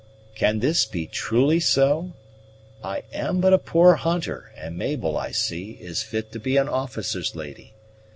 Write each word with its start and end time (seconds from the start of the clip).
"Can 0.33 0.61
this 0.61 0.83
be 0.85 1.05
truly 1.05 1.59
so? 1.59 2.13
I 2.83 3.03
am 3.13 3.39
but 3.39 3.53
a 3.53 3.59
poor 3.59 3.93
hunter 3.97 4.51
and 4.57 4.75
Mabel, 4.75 5.15
I 5.15 5.29
see, 5.29 5.73
is 5.79 6.01
fit 6.01 6.31
to 6.31 6.39
be 6.39 6.57
an 6.57 6.67
officer's 6.67 7.35
lady. 7.35 7.75